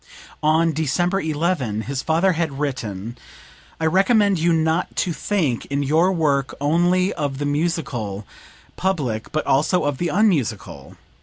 [On 0.41 0.71
December 0.73 1.21
11, 1.21 1.81
his 1.81 2.01
father 2.01 2.31
had 2.31 2.57
written: 2.59 3.19
"I 3.79 3.85
recommend 3.85 4.39
you 4.39 4.51
not 4.51 4.95
to 4.95 5.13
think 5.13 5.67
in 5.67 5.83
your 5.83 6.11
work 6.11 6.55
only 6.59 7.13
of 7.13 7.37
the 7.37 7.45
musical 7.45 8.25
public, 8.75 9.31
but 9.31 9.45
also 9.45 9.83
of 9.83 9.99
the 9.99 10.07
unmusical. 10.07 10.97